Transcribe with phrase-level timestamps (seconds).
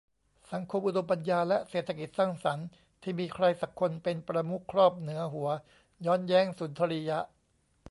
[0.51, 2.67] สังคมอุดมปัญญาและเศรษฐกิจสร้างสรรค์
[3.03, 5.49] ที่มีใครสักคนเป็นประมุขครอบเหนือหัว
[6.05, 7.19] ย้อนแย้งสุนทรียะ